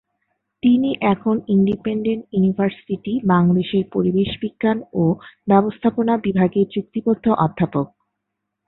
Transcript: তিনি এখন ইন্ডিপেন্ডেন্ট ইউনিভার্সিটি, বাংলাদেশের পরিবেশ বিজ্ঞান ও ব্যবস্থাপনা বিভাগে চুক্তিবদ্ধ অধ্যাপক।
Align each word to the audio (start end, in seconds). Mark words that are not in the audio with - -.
তিনি 0.63 0.89
এখন 1.13 1.35
ইন্ডিপেন্ডেন্ট 1.47 2.23
ইউনিভার্সিটি, 2.33 3.13
বাংলাদেশের 3.25 3.83
পরিবেশ 3.91 4.29
বিজ্ঞান 4.41 4.77
ও 4.93 5.03
ব্যবস্থাপনা 5.47 6.13
বিভাগে 6.25 6.61
চুক্তিবদ্ধ 6.73 7.25
অধ্যাপক। 7.45 7.87